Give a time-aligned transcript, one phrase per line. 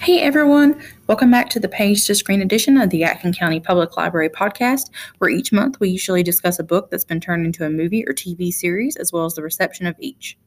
[0.00, 3.98] Hey everyone, welcome back to the Page to Screen edition of the Yadkin County Public
[3.98, 4.88] Library podcast,
[5.18, 8.14] where each month we usually discuss a book that's been turned into a movie or
[8.14, 10.38] TV series, as well as the reception of each.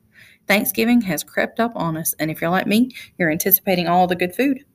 [0.47, 4.15] Thanksgiving has crept up on us, and if you're like me, you're anticipating all the
[4.15, 4.65] good food.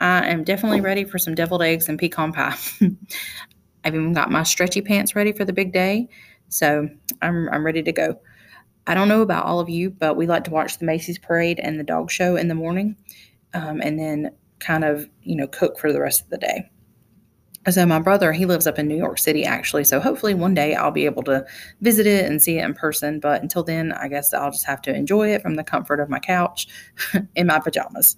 [0.00, 2.56] I am definitely ready for some deviled eggs and pecan pie.
[3.84, 6.08] I've even got my stretchy pants ready for the big day,
[6.48, 6.88] so
[7.20, 8.18] I'm, I'm ready to go.
[8.86, 11.60] I don't know about all of you, but we like to watch the Macy's parade
[11.60, 12.96] and the dog show in the morning
[13.54, 14.30] um, and then
[14.60, 16.70] kind of, you know, cook for the rest of the day.
[17.70, 19.84] So my brother, he lives up in New York City actually.
[19.84, 21.44] So hopefully one day I'll be able to
[21.80, 23.20] visit it and see it in person.
[23.20, 26.08] But until then, I guess I'll just have to enjoy it from the comfort of
[26.08, 26.66] my couch
[27.36, 28.16] in my pajamas.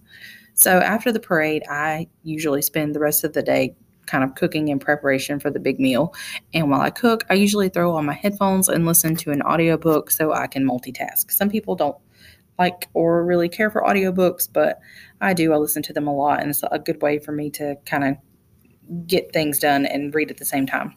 [0.54, 3.74] So after the parade, I usually spend the rest of the day
[4.06, 6.14] kind of cooking in preparation for the big meal.
[6.52, 10.10] And while I cook, I usually throw on my headphones and listen to an audiobook
[10.10, 11.30] so I can multitask.
[11.30, 11.96] Some people don't
[12.60, 14.80] like or really care for audiobooks, but
[15.22, 15.52] I do.
[15.52, 18.04] I listen to them a lot, and it's a good way for me to kind
[18.04, 20.94] of get things done and read at the same time.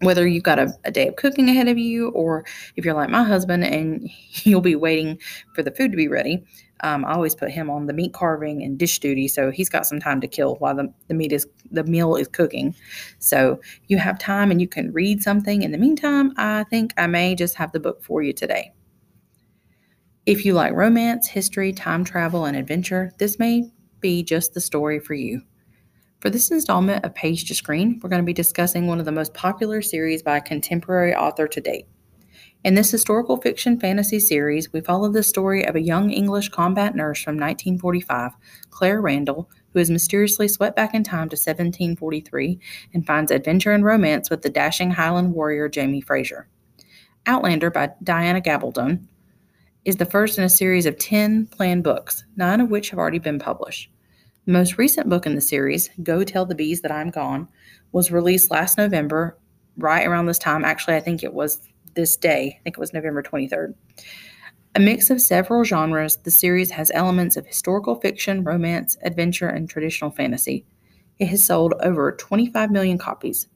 [0.00, 3.08] Whether you've got a, a, day of cooking ahead of you, or if you're like
[3.08, 4.10] my husband and
[4.42, 5.18] you'll be waiting
[5.54, 6.44] for the food to be ready,
[6.80, 9.86] um, I always put him on the meat carving and dish duty, so he's got
[9.86, 12.74] some time to kill while the, the meat is the meal is cooking.
[13.20, 15.62] So you have time and you can read something.
[15.62, 18.72] In the meantime, I think I may just have the book for you today.
[20.26, 24.98] If you like romance, history, time travel, and adventure, this may be just the story
[24.98, 25.42] for you.
[26.20, 29.12] For this installment of Page to Screen, we're going to be discussing one of the
[29.12, 31.88] most popular series by a contemporary author to date.
[32.64, 36.96] In this historical fiction fantasy series, we follow the story of a young English combat
[36.96, 38.32] nurse from 1945,
[38.70, 42.58] Claire Randall, who is mysteriously swept back in time to 1743
[42.94, 46.48] and finds adventure and romance with the dashing Highland warrior Jamie Fraser.
[47.26, 49.06] Outlander by Diana Gabaldon
[49.84, 53.18] is the first in a series of 10 planned books, nine of which have already
[53.18, 53.90] been published.
[54.46, 57.48] The most recent book in the series, Go Tell the Bees That I'm Gone,
[57.92, 59.38] was released last November,
[59.76, 60.64] right around this time.
[60.64, 62.58] Actually, I think it was this day.
[62.58, 63.74] I think it was November 23rd.
[64.74, 69.68] A mix of several genres, the series has elements of historical fiction, romance, adventure, and
[69.68, 70.66] traditional fantasy.
[71.18, 73.46] It has sold over 25 million copies.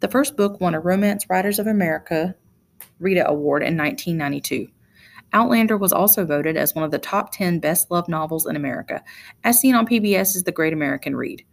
[0.00, 2.34] The first book won a Romance Writers of America
[3.00, 4.68] Rita Award in 1992.
[5.34, 9.02] Outlander was also voted as one of the top 10 best loved novels in America,
[9.42, 11.44] as seen on PBS's The Great American Read.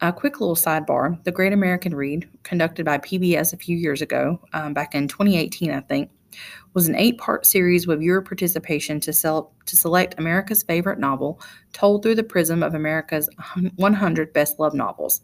[0.00, 4.40] A quick little sidebar The Great American Read, conducted by PBS a few years ago,
[4.52, 6.10] um, back in 2018, I think,
[6.74, 11.40] was an eight part series with viewer participation to, sell, to select America's favorite novel,
[11.72, 13.28] told through the prism of America's
[13.74, 15.22] 100 best loved novels.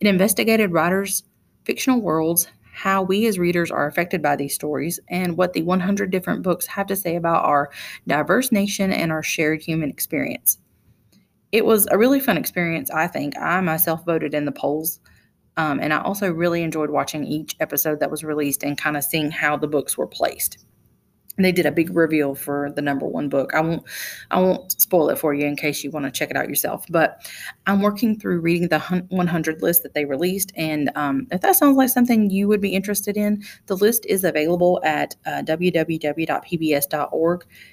[0.00, 1.24] It investigated writers'
[1.64, 6.10] fictional worlds, how we as readers are affected by these stories, and what the 100
[6.10, 7.70] different books have to say about our
[8.06, 10.58] diverse nation and our shared human experience.
[11.52, 13.38] It was a really fun experience, I think.
[13.38, 14.98] I myself voted in the polls.
[15.56, 19.04] Um, and I also really enjoyed watching each episode that was released and kind of
[19.04, 20.58] seeing how the books were placed
[21.36, 23.52] they did a big reveal for the number one book.
[23.54, 23.82] I won't
[24.30, 26.86] I won't spoil it for you in case you want to check it out yourself.
[26.88, 27.28] But
[27.66, 31.76] I'm working through reading the 100 list that they released, and um, if that sounds
[31.76, 36.24] like something you would be interested in, the list is available at uh, www.pbs.org,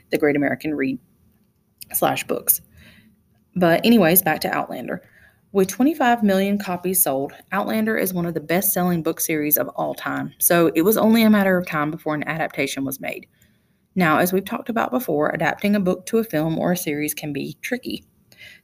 [0.10, 1.00] The Great American Read
[1.94, 2.62] slash books.
[3.56, 5.04] But anyways, back to Outlander.
[5.54, 9.68] With 25 million copies sold, Outlander is one of the best selling book series of
[9.76, 13.28] all time, so it was only a matter of time before an adaptation was made.
[13.96, 17.14] Now, as we've talked about before, adapting a book to a film or a series
[17.14, 18.04] can be tricky.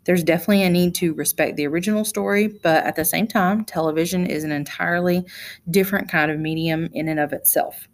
[0.05, 4.25] There's definitely a need to respect the original story, but at the same time, television
[4.25, 5.25] is an entirely
[5.69, 7.87] different kind of medium in and of itself.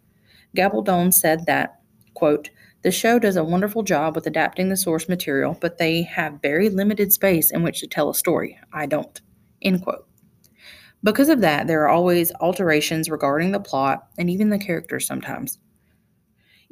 [0.56, 1.80] Gabaldon said that,
[2.14, 2.50] quote,
[2.82, 6.68] the show does a wonderful job with adapting the source material, but they have very
[6.68, 8.58] limited space in which to tell a story.
[8.72, 9.20] I don't.
[9.62, 10.06] End quote.
[11.02, 15.58] Because of that, there are always alterations regarding the plot and even the characters sometimes.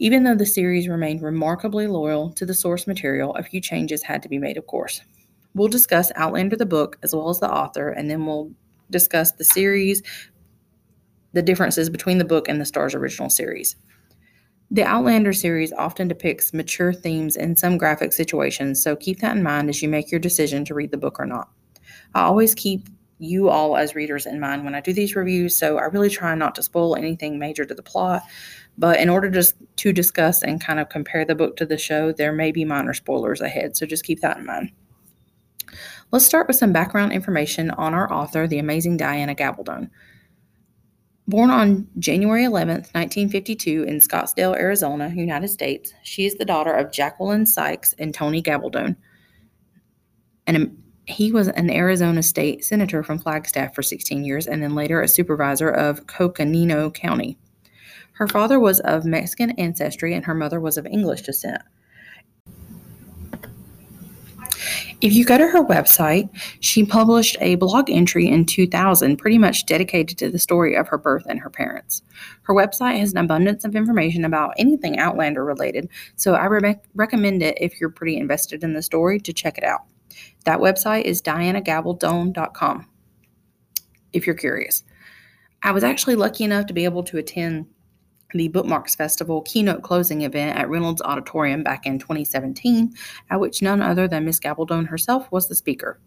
[0.03, 4.21] Even though the series remained remarkably loyal to the source material, a few changes had
[4.21, 5.01] to be made, of course.
[5.55, 8.51] We'll discuss Outlander the book as well as the author, and then we'll
[8.91, 10.03] discuss the series,
[11.35, 13.77] the differences between the book and the Starz original series.
[14.73, 19.45] The Outlander series often depicts mature themes in some graphic situations, so keep that in
[19.45, 21.49] mind as you make your decision to read the book or not.
[22.13, 22.89] I always keep
[23.21, 26.35] you all as readers in mind when I do these reviews, so I really try
[26.35, 28.25] not to spoil anything major to the plot.
[28.79, 32.13] But in order to, to discuss and kind of compare the book to the show,
[32.13, 34.73] there may be minor spoilers ahead, so just keep that in mind.
[36.11, 39.89] Let's start with some background information on our author, the amazing Diana Gabaldon.
[41.29, 46.93] Born on January 11, 1952, in Scottsdale, Arizona, United States, she is the daughter of
[46.93, 48.97] Jacqueline Sykes and Tony Gabaldon,
[50.47, 50.77] And um,
[51.07, 55.09] He was an Arizona state senator from Flagstaff for 16 years and then later a
[55.09, 57.39] supervisor of Coconino County.
[58.13, 61.63] Her father was of Mexican ancestry and her mother was of English descent.
[65.03, 66.31] If you go to her website,
[66.61, 70.99] she published a blog entry in 2000 pretty much dedicated to the story of her
[70.99, 72.03] birth and her parents.
[72.43, 77.43] Her website has an abundance of information about anything Outlander related, so I re- recommend
[77.43, 79.81] it if you're pretty invested in the story to check it out.
[80.45, 82.87] That website is dianagabaldon.com
[84.13, 84.85] if you're curious.
[85.65, 87.67] I was actually lucky enough to be able to attend
[88.33, 92.95] the Bookmarks Festival keynote closing event at Reynolds Auditorium back in 2017,
[93.31, 96.01] at which none other than Miss Gabaldon herself was the speaker.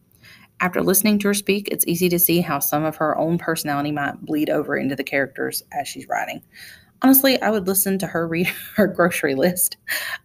[0.61, 3.91] After listening to her speak, it's easy to see how some of her own personality
[3.91, 6.41] might bleed over into the characters as she's writing.
[7.05, 8.47] Honestly, I would listen to her read
[8.77, 9.77] her grocery list.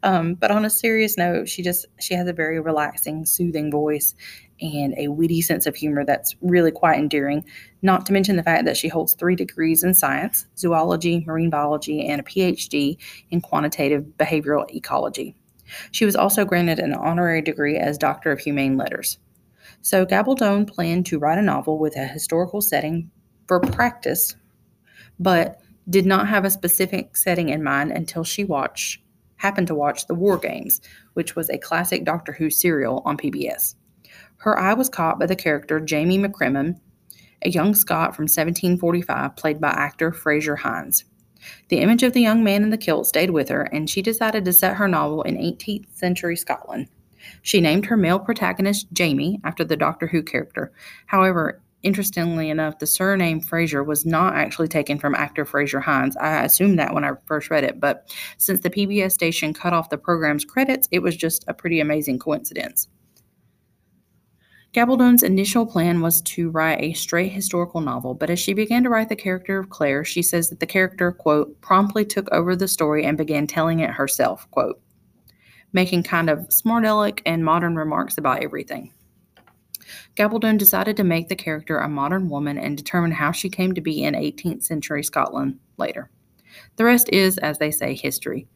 [0.02, 4.14] Um, but on a serious note, she just she has a very relaxing, soothing voice
[4.62, 7.44] and a witty sense of humor that's really quite endearing,
[7.82, 12.08] not to mention the fact that she holds three degrees in science zoology, marine biology,
[12.08, 12.96] and a PhD
[13.30, 15.36] in quantitative behavioral ecology.
[15.90, 19.18] She was also granted an honorary degree as Doctor of Humane Letters.
[19.82, 23.10] So, Gabaldon planned to write a novel with a historical setting
[23.46, 24.34] for practice,
[25.18, 29.00] but did not have a specific setting in mind until she watched
[29.36, 30.80] happened to watch The War Games,
[31.14, 33.74] which was a classic Doctor Who serial on PBS.
[34.36, 36.78] Her eye was caught by the character Jamie McCrimmon,
[37.42, 41.04] a young Scot from 1745, played by actor Frazer Hines.
[41.68, 44.44] The image of the young man in the kilt stayed with her, and she decided
[44.44, 46.88] to set her novel in 18th century Scotland.
[47.42, 50.72] She named her male protagonist Jamie after the Doctor Who character.
[51.06, 56.16] However, interestingly enough, the surname Fraser was not actually taken from actor Frazer Hines.
[56.16, 59.90] I assumed that when I first read it, but since the PBS station cut off
[59.90, 62.88] the program's credits, it was just a pretty amazing coincidence.
[64.72, 68.88] Gabaldon's initial plan was to write a straight historical novel, but as she began to
[68.88, 72.68] write the character of Claire, she says that the character, quote, promptly took over the
[72.68, 74.80] story and began telling it herself, quote,
[75.72, 78.92] making kind of smart aleck and modern remarks about everything.
[80.16, 83.80] Gabaldon decided to make the character a modern woman and determine how she came to
[83.80, 86.10] be in 18th century Scotland later.
[86.76, 88.46] The rest is, as they say, history.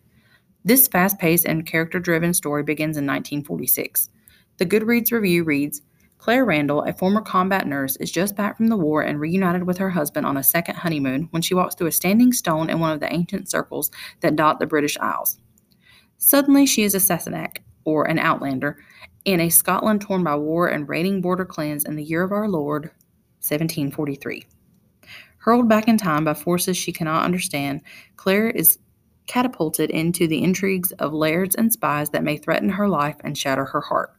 [0.64, 4.10] This fast paced and character driven story begins in 1946.
[4.56, 5.82] The Goodreads review reads
[6.18, 9.76] Claire Randall, a former combat nurse, is just back from the war and reunited with
[9.76, 12.92] her husband on a second honeymoon when she walks through a standing stone in one
[12.92, 13.90] of the ancient circles
[14.20, 15.38] that dot the British Isles.
[16.16, 18.78] Suddenly, she is a Sassenach, or an outlander,
[19.24, 22.48] in a Scotland torn by war and raiding border clans in the year of our
[22.48, 22.84] Lord,
[23.40, 24.46] 1743.
[25.38, 27.82] Hurled back in time by forces she cannot understand,
[28.16, 28.78] Claire is
[29.26, 33.64] catapulted into the intrigues of lairds and spies that may threaten her life and shatter
[33.64, 34.14] her heart.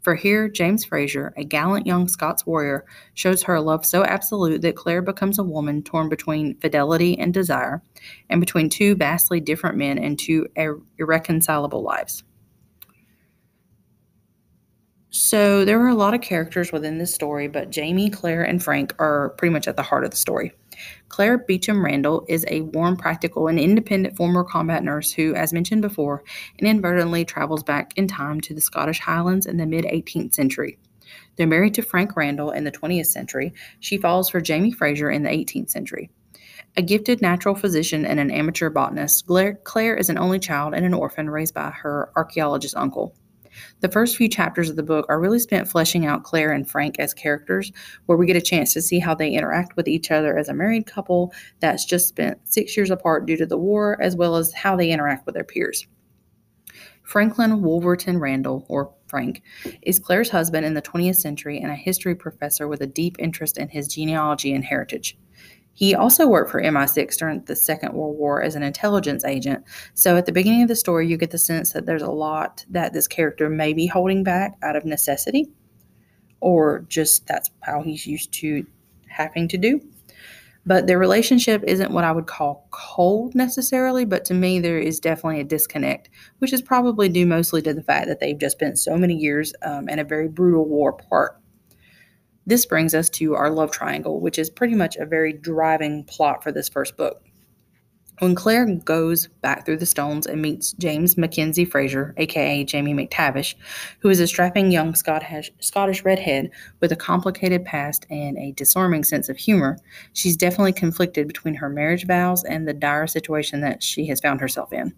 [0.00, 2.84] For here, James Fraser, a gallant young Scots warrior,
[3.14, 7.34] shows her a love so absolute that Claire becomes a woman torn between fidelity and
[7.34, 7.82] desire,
[8.30, 10.46] and between two vastly different men and two
[10.98, 12.22] irreconcilable lives.
[15.20, 18.94] So there are a lot of characters within this story, but Jamie, Claire, and Frank
[19.00, 20.52] are pretty much at the heart of the story.
[21.08, 25.82] Claire Beauchamp Randall is a warm, practical, and independent former combat nurse who, as mentioned
[25.82, 26.22] before,
[26.60, 30.78] inadvertently travels back in time to the Scottish Highlands in the mid 18th century.
[31.34, 33.52] They're married to Frank Randall in the 20th century.
[33.80, 36.10] She falls for Jamie Fraser in the 18th century.
[36.76, 39.26] A gifted natural physician and an amateur botanist,
[39.64, 43.16] Claire is an only child and an orphan raised by her archaeologist uncle.
[43.80, 46.96] The first few chapters of the book are really spent fleshing out Claire and Frank
[46.98, 47.70] as characters,
[48.06, 50.54] where we get a chance to see how they interact with each other as a
[50.54, 54.52] married couple that's just spent six years apart due to the war, as well as
[54.52, 55.86] how they interact with their peers.
[57.04, 59.42] Franklin Wolverton Randall, or Frank,
[59.80, 63.56] is Claire's husband in the 20th century and a history professor with a deep interest
[63.56, 65.16] in his genealogy and heritage.
[65.78, 69.62] He also worked for MI6 during the Second World War as an intelligence agent.
[69.94, 72.64] So at the beginning of the story, you get the sense that there's a lot
[72.68, 75.46] that this character may be holding back out of necessity,
[76.40, 78.66] or just that's how he's used to
[79.06, 79.80] having to do.
[80.66, 84.98] But their relationship isn't what I would call cold necessarily, but to me, there is
[84.98, 88.80] definitely a disconnect, which is probably due mostly to the fact that they've just spent
[88.80, 91.40] so many years um, in a very brutal war apart.
[92.48, 96.42] This brings us to our love triangle, which is pretty much a very driving plot
[96.42, 97.22] for this first book.
[98.20, 103.54] When Claire goes back through the stones and meets James Mackenzie Fraser, aka Jamie McTavish,
[103.98, 105.52] who is a strapping young Scottish,
[106.06, 106.50] redhead
[106.80, 109.76] with a complicated past and a disarming sense of humor,
[110.14, 114.40] she's definitely conflicted between her marriage vows and the dire situation that she has found
[114.40, 114.94] herself in.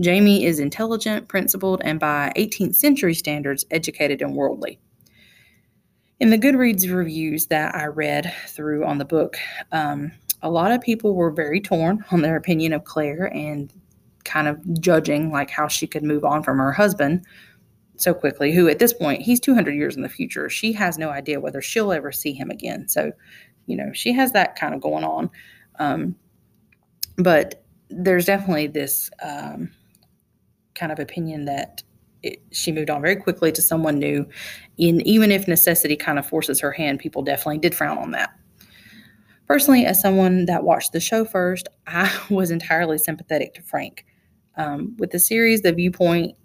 [0.00, 4.78] Jamie is intelligent, principled, and by 18th century standards, educated and worldly.
[6.20, 9.36] In the Goodreads reviews that I read through on the book,
[9.70, 10.10] um,
[10.42, 13.72] a lot of people were very torn on their opinion of Claire and
[14.24, 17.24] kind of judging like how she could move on from her husband
[17.96, 20.48] so quickly who at this point he's 200 years in the future.
[20.48, 22.88] She has no idea whether she'll ever see him again.
[22.88, 23.12] So
[23.66, 25.30] you know she has that kind of going on.
[25.78, 26.16] Um,
[27.16, 29.70] but there's definitely this um,
[30.74, 31.82] kind of opinion that
[32.22, 34.26] it, she moved on very quickly to someone new.
[34.78, 38.30] And even if necessity kind of forces her hand, people definitely did frown on that.
[39.46, 44.04] Personally, as someone that watched the show first, I was entirely sympathetic to Frank.
[44.56, 46.36] Um, with the series, the viewpoint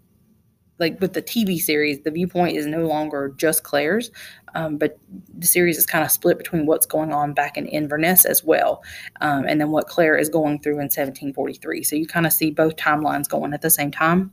[0.79, 4.11] like with the TV series, the viewpoint is no longer just Claire's,
[4.55, 4.97] um, but
[5.37, 8.83] the series is kind of split between what's going on back in Inverness as well,
[9.21, 11.83] um, and then what Claire is going through in 1743.
[11.83, 14.31] So you kind of see both timelines going at the same time,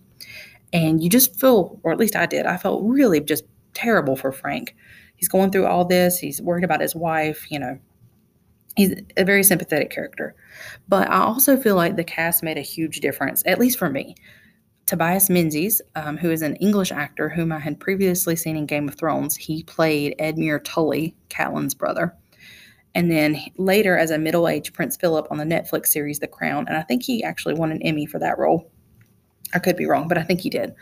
[0.72, 4.32] and you just feel, or at least I did, I felt really just terrible for
[4.32, 4.74] Frank.
[5.16, 6.18] He's going through all this.
[6.18, 7.50] He's worried about his wife.
[7.50, 7.78] You know,
[8.76, 10.34] he's a very sympathetic character,
[10.88, 14.14] but I also feel like the cast made a huge difference, at least for me.
[14.86, 18.88] Tobias Menzies, um, who is an English actor whom I had previously seen in Game
[18.88, 22.16] of Thrones, he played Edmure Tully, Catelyn's brother.
[22.96, 26.66] And then later, as a middle aged Prince Philip on the Netflix series The Crown,
[26.66, 28.68] and I think he actually won an Emmy for that role.
[29.52, 30.75] I could be wrong, but I think he did.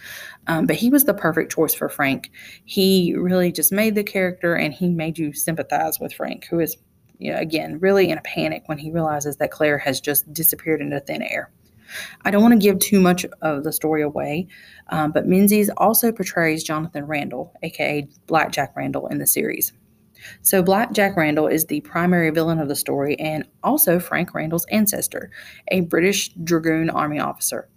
[0.46, 2.30] Um, but he was the perfect choice for Frank.
[2.64, 6.76] He really just made the character and he made you sympathize with Frank, who is,
[7.18, 10.80] you know, again, really in a panic when he realizes that Claire has just disappeared
[10.80, 11.50] into thin air.
[12.24, 14.46] I don't want to give too much of the story away,
[14.88, 19.72] um, but Menzies also portrays Jonathan Randall, aka Black Jack Randall, in the series.
[20.42, 24.66] So, Black Jack Randall is the primary villain of the story and also Frank Randall's
[24.66, 25.30] ancestor,
[25.70, 27.68] a British Dragoon Army officer.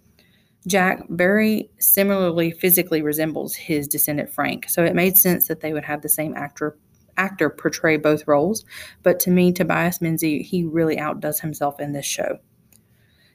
[0.66, 5.84] Jack very similarly physically resembles his descendant Frank, so it made sense that they would
[5.84, 6.78] have the same actor
[7.16, 8.64] actor portray both roles.
[9.02, 12.38] But to me, Tobias Menzies, he really outdoes himself in this show.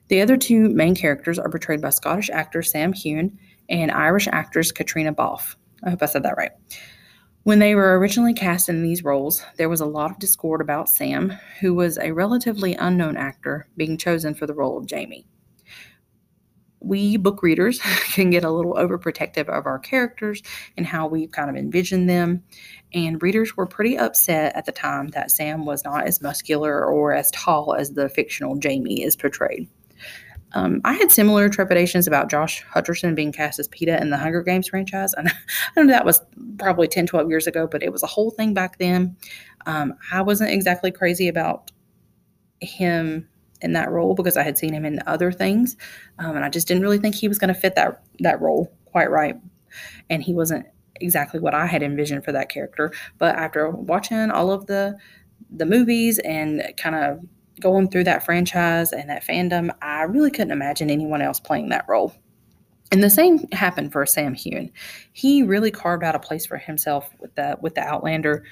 [0.07, 3.37] The other two main characters are portrayed by Scottish actor Sam Heughan
[3.69, 5.57] and Irish actress Caitriona Balfe.
[5.83, 6.51] I hope I said that right.
[7.43, 10.89] When they were originally cast in these roles, there was a lot of discord about
[10.89, 11.29] Sam,
[11.59, 15.27] who was a relatively unknown actor, being chosen for the role of Jamie.
[16.79, 17.79] We book readers
[18.13, 20.41] can get a little overprotective of our characters
[20.77, 22.43] and how we kind of envision them.
[22.93, 27.13] And readers were pretty upset at the time that Sam was not as muscular or
[27.13, 29.67] as tall as the fictional Jamie is portrayed.
[30.53, 34.41] Um, I had similar trepidations about Josh Hutcherson being cast as Peeta in the Hunger
[34.41, 35.13] Games franchise.
[35.13, 35.33] And I
[35.75, 36.21] don't know that was
[36.57, 39.15] probably 10, 12 years ago, but it was a whole thing back then.
[39.65, 41.71] Um, I wasn't exactly crazy about
[42.61, 43.27] him
[43.61, 45.75] in that role because I had seen him in other things.
[46.19, 48.71] Um, and I just didn't really think he was going to fit that, that role
[48.85, 49.35] quite right.
[50.09, 50.65] And he wasn't
[51.01, 52.91] exactly what I had envisioned for that character.
[53.17, 54.97] But after watching all of the
[55.49, 57.19] the movies and kind of
[57.59, 61.85] going through that franchise and that fandom, I really couldn't imagine anyone else playing that
[61.87, 62.13] role.
[62.91, 64.71] And the same happened for Sam Heughan.
[65.11, 68.43] He really carved out a place for himself with the with the Outlander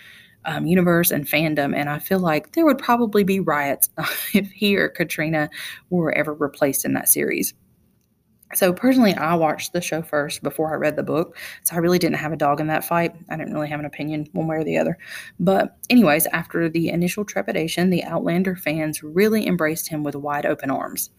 [0.45, 3.89] um, universe and fandom, and I feel like there would probably be riots
[4.33, 5.49] if he or Caitriona
[5.89, 7.53] were ever replaced in that series.
[8.53, 11.35] So personally, I watched the show first before I read the book.
[11.63, 13.13] So I really didn't have a dog in that fight.
[13.29, 14.97] I didn't really have an opinion one way or the other.
[15.39, 20.69] But, anyways, after the initial trepidation, the Outlander fans really embraced him with wide open
[20.69, 21.09] arms.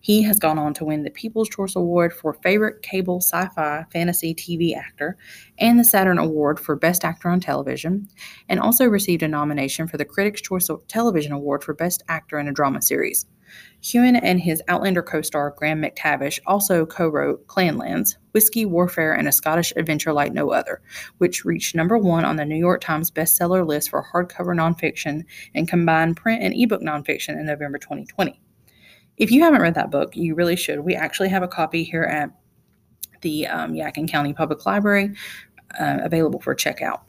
[0.00, 3.84] He has gone on to win the People's Choice Award for Favorite Cable Sci Fi
[3.92, 5.16] Fantasy TV Actor
[5.58, 8.08] and the Saturn Award for Best Actor on Television,
[8.48, 12.48] and also received a nomination for the Critics' Choice Television Award for Best Actor in
[12.48, 13.26] a Drama Series.
[13.82, 19.28] Heughan and his Outlander co star Graham McTavish also co wrote Clanlands, Whiskey, Warfare, and
[19.28, 20.80] a Scottish Adventure Like No Other,
[21.18, 25.24] which reached number one on the New York Times bestseller list for hardcover nonfiction
[25.54, 28.40] and combined print and ebook nonfiction in November 2020.
[29.16, 30.80] If you haven't read that book, you really should.
[30.80, 32.30] We actually have a copy here at
[33.20, 35.14] the um, Yadkin County Public Library
[35.78, 37.00] uh, available for checkout.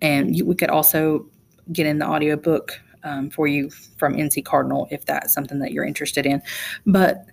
[0.00, 1.26] And you, we could also
[1.72, 5.84] get in the audiobook um, for you from NC Cardinal if that's something that you're
[5.84, 6.42] interested in.
[6.86, 7.24] But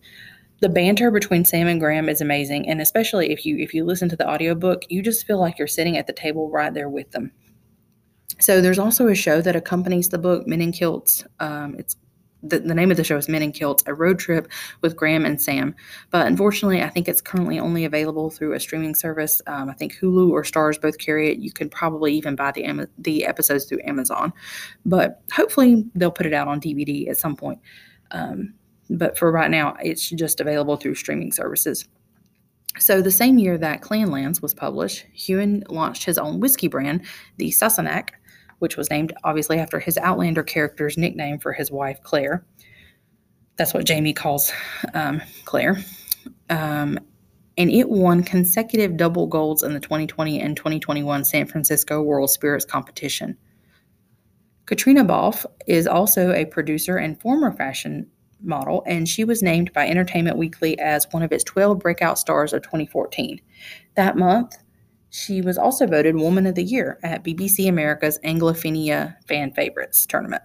[0.62, 4.10] the banter between Sam and Graham is amazing, and especially if you if you listen
[4.10, 7.12] to the audiobook, you just feel like you're sitting at the table right there with
[7.12, 7.32] them.
[8.40, 11.26] So there's also a show that accompanies the book, Men in Kilts.
[11.40, 11.96] Um, it's
[12.48, 14.48] the, the name of the show is Men in Kilts, a road trip
[14.82, 15.76] with Graham and Sam.
[16.12, 19.42] But unfortunately, I think it's currently only available through a streaming service.
[19.48, 21.40] Um, I think Hulu or Starz both carry it.
[21.40, 24.34] You can probably even buy the the episodes through Amazon,
[24.86, 27.60] but hopefully they'll put it out on DVD at some point.
[28.12, 28.54] Um,
[28.90, 31.88] but for right now, it's just available through streaming services.
[32.78, 37.06] So, the same year that Clanlands was published, Heughan launched his own whiskey brand,
[37.38, 38.10] the Sassenach,
[38.60, 42.46] which was named obviously after his Outlander character's nickname for his wife, Claire.
[43.58, 44.52] That's what Jamie calls
[44.94, 45.78] um, Claire.
[46.50, 47.00] Um,
[47.58, 52.66] and it won consecutive double golds in the 2020 and 2021 San Francisco World Spirits
[52.66, 53.38] competition.
[54.66, 58.08] Caitriona Balfe is also a producer and former fashion
[58.42, 62.52] model, and she was named by Entertainment Weekly as one of its 12 breakout stars
[62.52, 63.40] of 2014.
[63.96, 64.58] That month,
[65.16, 70.44] she was also voted Woman of the Year at BBC America's Anglophenia Fan Favorites tournament.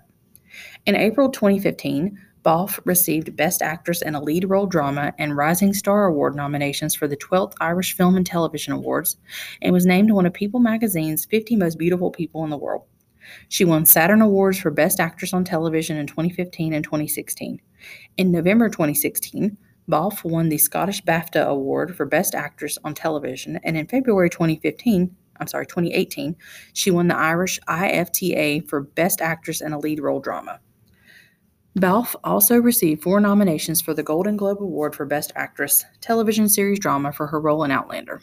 [0.86, 6.06] In April 2015, Balfe received Best Actress in a Lead Role Drama and Rising Star
[6.06, 9.16] Award nominations for the 12th Irish Film and Television Awards
[9.60, 12.84] and was named one of People magazine's 50 Most Beautiful People in the World.
[13.48, 17.60] She won Saturn Awards for Best Actress on Television in 2015 and 2016.
[18.16, 19.56] In November 2016,
[19.90, 25.14] Balfe won the Scottish BAFTA Award for Best Actress on Television, and in February 2015,
[25.40, 26.36] I'm sorry, 2018,
[26.72, 30.60] she won the Irish IFTA for Best Actress in a Lead Role Drama.
[31.74, 36.78] Balfe also received four nominations for the Golden Globe Award for Best Actress Television Series
[36.78, 38.22] Drama for her role in Outlander.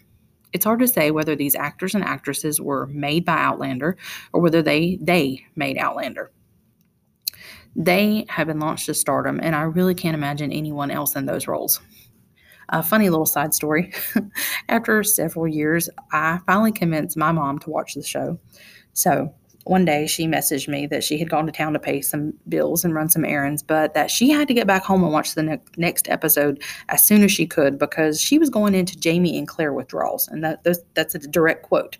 [0.53, 3.97] It's hard to say whether these actors and actresses were made by Outlander
[4.31, 6.31] or whether they they made Outlander.
[7.77, 11.47] They have been launched to stardom, and I really can't imagine anyone else in those
[11.47, 11.79] roles.
[12.69, 13.93] A funny little side story.
[14.69, 18.39] After several years, I finally convinced my mom to watch the show.
[18.93, 19.33] So
[19.67, 22.83] one day she messaged me that she had gone to town to pay some bills
[22.83, 25.43] and run some errands, but that she had to get back home and watch the
[25.43, 29.47] ne- next episode as soon as she could because she was going into Jamie and
[29.47, 30.27] Claire withdrawals.
[30.27, 30.65] And that,
[30.95, 31.97] that's a direct quote.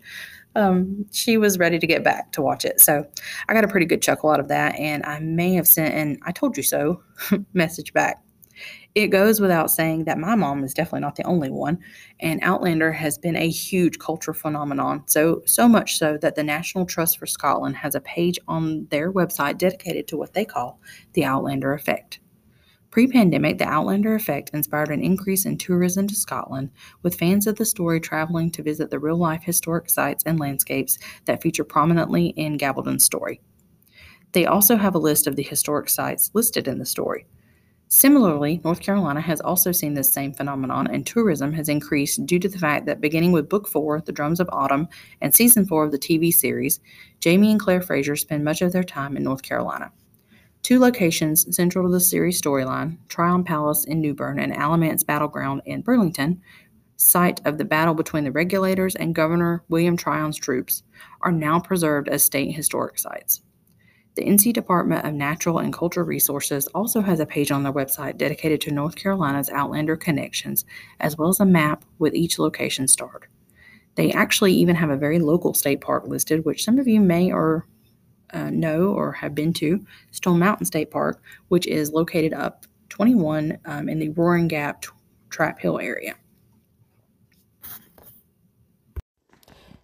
[0.54, 2.80] Um, she was ready to get back to watch it.
[2.80, 3.06] So
[3.48, 4.74] I got a pretty good chuckle out of that.
[4.76, 7.02] And I may have sent an I told you so
[7.52, 8.22] message back
[8.94, 11.78] it goes without saying that my mom is definitely not the only one,
[12.20, 15.04] and Outlander has been a huge cultural phenomenon.
[15.06, 19.12] So so much so that the National Trust for Scotland has a page on their
[19.12, 20.80] website dedicated to what they call
[21.12, 22.18] the Outlander effect.
[22.90, 26.70] Pre-pandemic, the Outlander effect inspired an increase in tourism to Scotland,
[27.02, 31.42] with fans of the story traveling to visit the real-life historic sites and landscapes that
[31.42, 33.42] feature prominently in Gabaldon's story.
[34.32, 37.26] They also have a list of the historic sites listed in the story.
[37.90, 42.48] Similarly, North Carolina has also seen this same phenomenon, and tourism has increased due to
[42.48, 44.88] the fact that beginning with Book 4, The Drums of Autumn,
[45.22, 46.80] and Season 4 of the TV series,
[47.20, 49.90] Jamie and Claire Fraser spend much of their time in North Carolina.
[50.62, 55.62] Two locations central to the series storyline, Tryon Palace in New Bern and Alamance Battleground
[55.64, 56.40] in Burlington,
[56.96, 60.82] site of the battle between the regulators and Governor William Tryon's troops,
[61.22, 63.42] are now preserved as state historic sites.
[64.16, 68.16] The NC Department of Natural and Cultural Resources also has a page on their website
[68.16, 70.64] dedicated to North Carolina's Outlander connections,
[70.98, 73.28] as well as a map with each location starred.
[73.94, 77.32] They actually even have a very local state park listed, which some of you may
[77.32, 77.68] or
[78.32, 83.58] uh, know or have been to, Stone Mountain State Park, which is located up 21
[83.64, 84.84] um, in the Roaring Gap
[85.30, 86.14] Trap Hill area.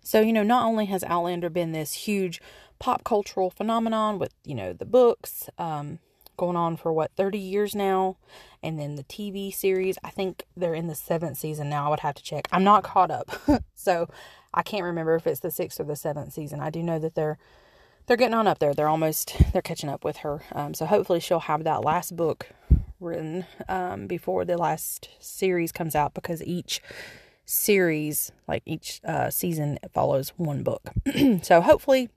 [0.02, 2.40] So, you know, not only has Outlander been this huge
[2.78, 5.98] pop cultural phenomenon with, you know, the books um,
[6.37, 8.16] going on for what, 30 years now.
[8.62, 11.87] And then the TV series, I think they're in the seventh season now.
[11.87, 12.48] I would have to check.
[12.52, 13.30] I'm not caught up.
[13.74, 14.09] so
[14.52, 16.61] I can't remember if it's the sixth or the seventh season.
[16.61, 17.38] I do know that they're
[18.06, 18.74] they're getting on up there.
[18.74, 20.42] They're almost they're catching up with her.
[20.52, 22.48] Um, so hopefully she'll have that last book
[23.00, 26.80] written um, before the last series comes out because each
[27.44, 30.90] series, like each uh, season, follows one book.
[31.42, 32.08] so hopefully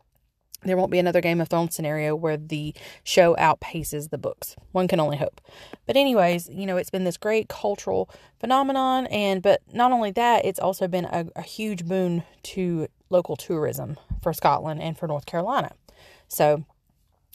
[0.63, 2.73] there won't be another Game of Thrones scenario where the
[3.04, 4.56] show outpaces the books.
[4.71, 5.39] One can only hope.
[5.86, 10.45] But anyways, you know, it's been this great cultural phenomenon and but not only that,
[10.45, 15.26] it's also been a, a huge boon to local tourism for Scotland and for North
[15.26, 15.72] Carolina.
[16.28, 16.65] So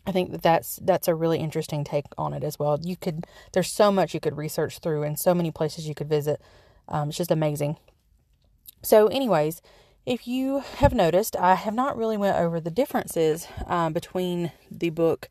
[0.06, 2.78] I think that that's that's a really interesting take on it as well.
[2.82, 6.08] You could there's so much you could research through and so many places you could
[6.08, 6.40] visit.
[6.88, 7.76] Um, it's just amazing.
[8.82, 9.62] So, anyways,
[10.04, 14.90] if you have noticed, I have not really went over the differences um, between the
[14.90, 15.30] book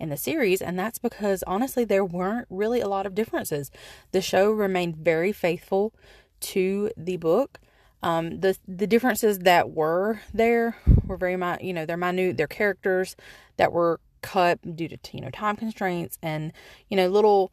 [0.00, 3.70] and the series, and that's because honestly, there weren't really a lot of differences.
[4.10, 5.94] The show remained very faithful
[6.40, 7.60] to the book.
[8.02, 12.36] Um, the the differences that were there were very much, you know, they're minute.
[12.36, 13.16] They're characters
[13.56, 16.52] that were cut due to you know time constraints and
[16.88, 17.52] you know little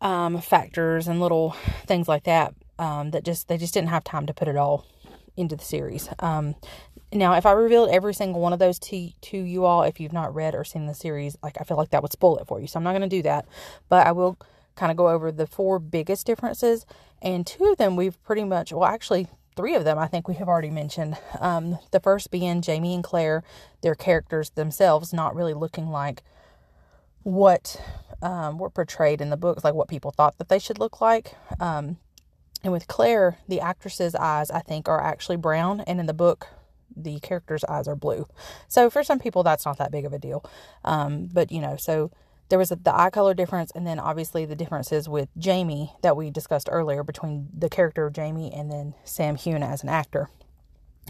[0.00, 4.26] um, factors and little things like that um, that just they just didn't have time
[4.26, 4.86] to put it all
[5.36, 6.08] into the series.
[6.18, 6.56] Um,
[7.12, 10.12] now, if I revealed every single one of those to to you all, if you've
[10.12, 12.60] not read or seen the series, like I feel like that would spoil it for
[12.60, 12.66] you.
[12.66, 13.46] So I'm not going to do that,
[13.88, 14.38] but I will
[14.76, 16.86] kind of go over the four biggest differences.
[17.20, 19.26] And two of them we've pretty much, well, actually,
[19.58, 21.16] three of them I think we have already mentioned.
[21.40, 23.42] Um, the first being Jamie and Claire,
[23.82, 26.22] their characters themselves not really looking like
[27.24, 27.82] what
[28.22, 31.34] um, were portrayed in the books, like what people thought that they should look like.
[31.58, 31.96] Um,
[32.62, 36.46] and with Claire, the actress's eyes, I think, are actually brown, and in the book,
[36.96, 38.28] the character's eyes are blue.
[38.68, 40.44] So for some people, that's not that big of a deal.
[40.84, 42.12] Um, but you know, so
[42.48, 46.30] there was the eye color difference, and then obviously the differences with Jamie that we
[46.30, 50.30] discussed earlier between the character of Jamie and then Sam Heughan as an actor.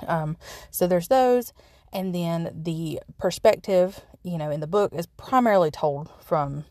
[0.07, 0.37] Um,
[0.71, 1.53] so there's those,
[1.93, 6.65] and then the perspective, you know, in the book is primarily told from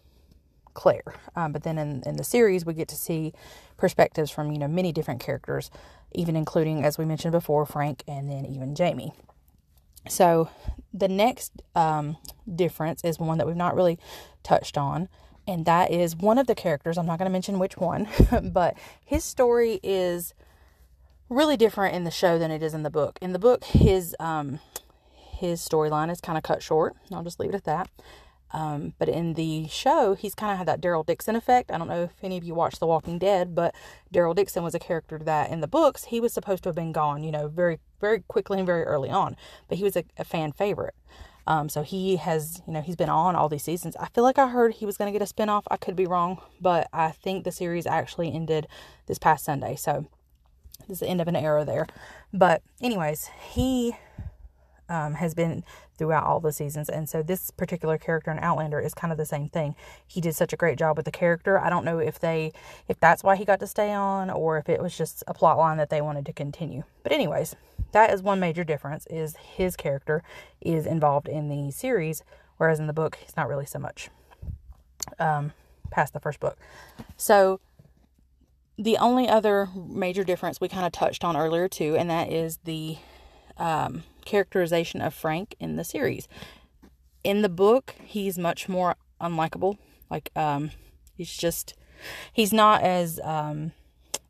[0.73, 1.15] Claire.
[1.35, 3.33] Um, but then in, in the series, we get to see
[3.77, 5.71] perspectives from, you know, many different characters,
[6.13, 9.13] even including, as we mentioned before, Frank and then even Jamie.
[10.09, 10.49] So
[10.93, 12.17] the next um,
[12.53, 13.99] difference is one that we've not really
[14.43, 15.09] touched on,
[15.47, 16.97] and that is one of the characters.
[16.97, 18.07] I'm not going to mention which one,
[18.43, 20.33] but his story is
[21.29, 23.19] really different in the show than it is in the book.
[23.21, 24.59] In the book, his um,
[25.13, 26.95] his storyline is kind of cut short.
[27.11, 27.89] I'll just leave it at that.
[28.51, 31.71] Um, but in the show, he's kind of had that Daryl Dixon effect.
[31.71, 33.75] I don't know if any of you watched The Walking Dead, but
[34.13, 36.93] Daryl Dixon was a character that in the books he was supposed to have been
[36.93, 39.35] gone, you know, very very quickly and very early on.
[39.67, 40.95] But he was a, a fan favorite.
[41.47, 43.95] Um, so he has, you know, he's been on all these seasons.
[43.97, 45.63] I feel like I heard he was going to get a spinoff.
[45.71, 48.67] I could be wrong, but I think the series actually ended
[49.07, 49.77] this past Sunday.
[49.77, 50.07] So
[50.87, 51.87] this is the end of an era there.
[52.33, 53.95] But anyways, he
[54.89, 55.63] um, has been
[55.97, 56.89] throughout all the seasons.
[56.89, 59.75] And so this particular character in Outlander is kind of the same thing.
[60.05, 61.59] He did such a great job with the character.
[61.59, 62.53] I don't know if they
[62.87, 65.57] if that's why he got to stay on or if it was just a plot
[65.57, 66.83] line that they wanted to continue.
[67.03, 67.55] But anyways,
[67.91, 70.23] that is one major difference is his character
[70.61, 72.23] is involved in the series
[72.57, 74.09] whereas in the book he's not really so much
[75.19, 75.53] um,
[75.91, 76.57] past the first book.
[77.15, 77.59] So
[78.77, 82.57] the only other major difference we kind of touched on earlier too and that is
[82.65, 82.97] the
[83.57, 86.27] um, characterization of Frank in the series.
[87.23, 89.77] In the book, he's much more unlikable.
[90.11, 90.71] Like, um,
[91.15, 91.73] he's just,
[92.31, 93.71] he's not as um,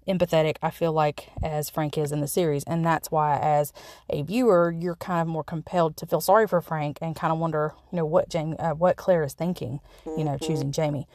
[0.07, 2.63] empathetic, I feel like, as Frank is in the series.
[2.65, 3.73] And that's why, as
[4.09, 7.39] a viewer, you're kind of more compelled to feel sorry for Frank and kind of
[7.39, 11.07] wonder, you know, what Jamie, uh, what Claire is thinking, you know, choosing Jamie.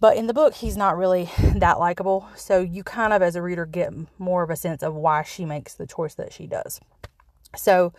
[0.00, 2.26] But in the book, he's not really that likable.
[2.36, 5.44] So you kind of, as a reader, get more of a sense of why she
[5.44, 6.80] makes the choice that she does.
[7.56, 7.92] So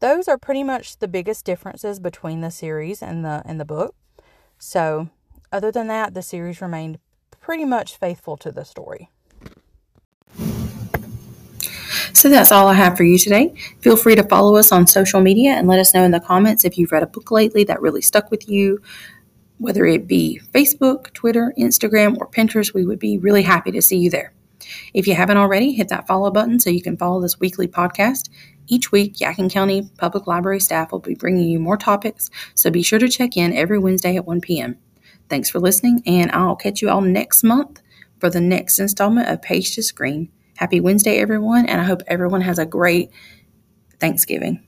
[0.00, 3.94] those are pretty much the biggest differences between the series and the and the book.
[4.58, 5.08] So
[5.52, 6.98] other than that, the series remained
[7.40, 9.10] pretty much faithful to the story.
[12.14, 13.54] So that's all I have for you today.
[13.80, 16.64] Feel free to follow us on social media and let us know in the comments
[16.64, 18.80] if you've read a book lately that really stuck with you,
[19.58, 22.72] whether it be Facebook, Twitter, Instagram, or Pinterest.
[22.72, 24.32] We would be really happy to see you there.
[24.94, 28.28] If you haven't already, hit that follow button so you can follow this weekly podcast.
[28.72, 32.82] Each week, Yadkin County Public Library staff will be bringing you more topics, so be
[32.82, 34.78] sure to check in every Wednesday at 1 p.m.
[35.28, 37.82] Thanks for listening, and I'll catch you all next month
[38.18, 40.30] for the next installment of Page to Screen.
[40.56, 43.10] Happy Wednesday, everyone, and I hope everyone has a great
[44.00, 44.64] Thanksgiving.